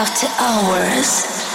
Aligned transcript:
after 0.00 0.28
hours. 0.38 1.49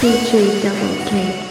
DJ 0.00 0.62
Double 0.62 1.04
K. 1.04 1.49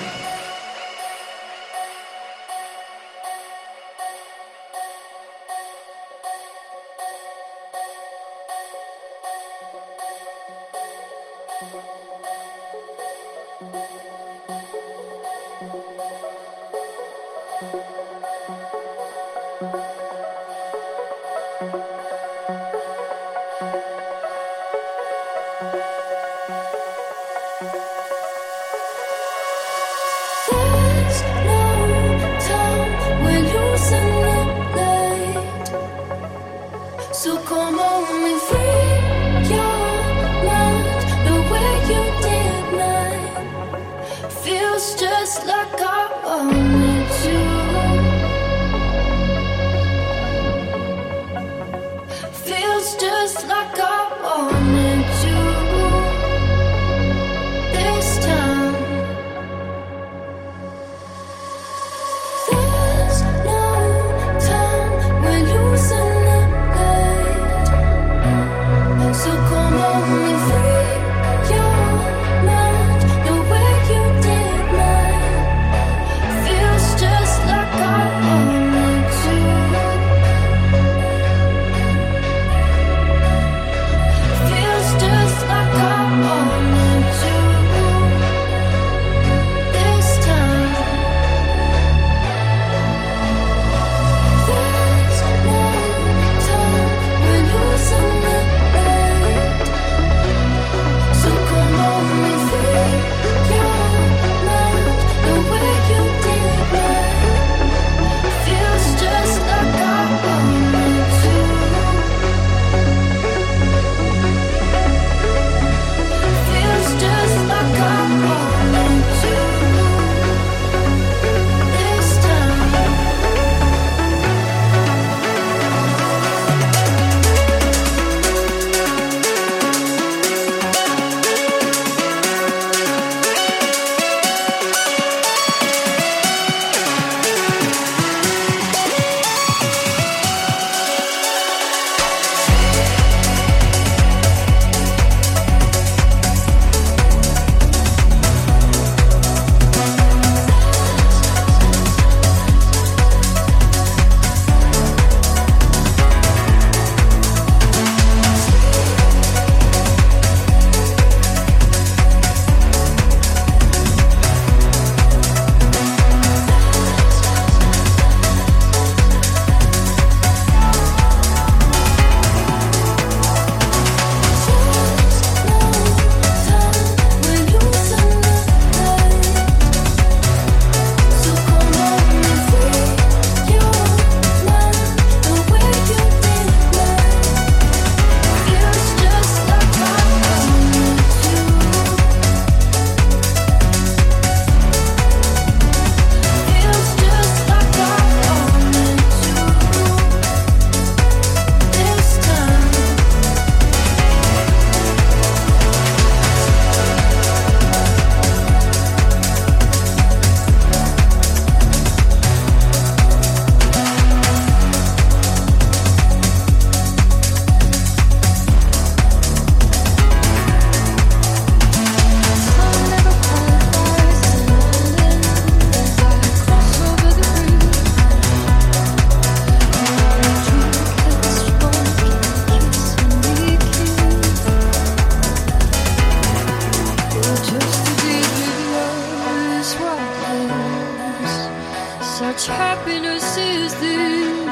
happiness 242.50 243.38
is 243.38 243.74
this? 243.80 244.48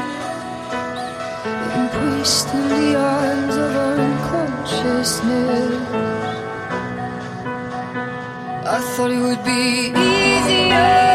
Embraced 1.77 2.53
in 2.53 2.65
the 2.69 2.95
arms 2.95 3.55
of 3.65 3.71
unconsciousness. 3.91 5.71
I 8.75 8.79
thought 8.93 9.11
it 9.11 9.21
would 9.21 9.43
be 9.43 9.93
easier. 9.95 11.06